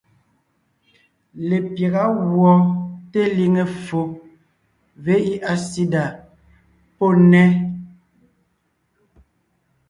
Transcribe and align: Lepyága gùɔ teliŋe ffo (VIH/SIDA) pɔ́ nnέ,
Lepyága 1.47 2.03
gùɔ 2.31 2.53
teliŋe 3.11 3.63
ffo 3.75 4.01
(VIH/SIDA) 5.03 6.03
pɔ́ 6.97 7.09
nnέ, 7.21 7.43